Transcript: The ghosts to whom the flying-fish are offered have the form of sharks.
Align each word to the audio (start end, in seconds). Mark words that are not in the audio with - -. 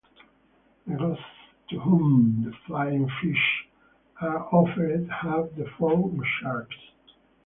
The 0.87 0.95
ghosts 0.95 1.23
to 1.69 1.79
whom 1.79 2.41
the 2.43 2.51
flying-fish 2.65 3.67
are 4.19 4.47
offered 4.51 5.07
have 5.11 5.55
the 5.55 5.67
form 5.77 6.19
of 6.19 6.25
sharks. 6.41 6.75